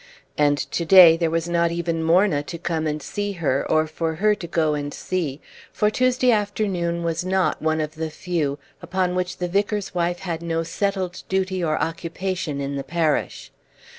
And 0.35 0.57
to 0.57 0.83
day 0.83 1.15
there 1.15 1.29
was 1.29 1.47
not 1.47 1.69
even 1.69 2.03
Morna 2.03 2.41
to 2.41 2.57
come 2.57 2.87
and 2.87 3.03
see 3.03 3.33
her, 3.33 3.63
or 3.69 3.85
for 3.85 4.15
her 4.15 4.33
to 4.33 4.47
go 4.47 4.73
and 4.73 4.91
see, 4.91 5.39
for 5.71 5.91
Tuesday 5.91 6.31
afternoon 6.31 7.03
was 7.03 7.23
not 7.23 7.61
one 7.61 7.79
of 7.79 7.93
the 7.93 8.09
few 8.09 8.57
upon 8.81 9.13
which 9.13 9.37
the 9.37 9.47
vicar's 9.47 9.93
wife 9.93 10.17
had 10.21 10.41
no 10.41 10.63
settled 10.63 11.21
duty 11.29 11.63
or 11.63 11.79
occupation 11.79 12.59
in 12.59 12.77
the 12.77 12.83
parish. 12.83 13.51